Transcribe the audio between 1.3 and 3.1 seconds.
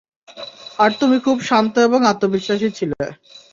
শান্ত এবং আত্মবিশ্বাসী ছিলে।